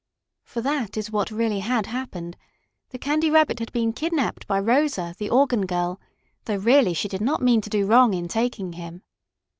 [0.43, 2.35] For that is what really had happened
[2.89, 6.01] the Candy Rabbit had been kidnapped by Rosa, the organ girl,
[6.45, 9.03] though, really, she did not mean to do wrong in taking him.